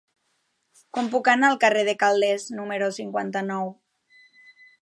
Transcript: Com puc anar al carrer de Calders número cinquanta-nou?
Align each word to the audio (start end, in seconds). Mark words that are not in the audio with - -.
Com 0.97 1.11
puc 1.15 1.29
anar 1.33 1.51
al 1.53 1.59
carrer 1.65 1.85
de 1.91 1.95
Calders 2.05 2.49
número 2.61 2.91
cinquanta-nou? 2.99 3.73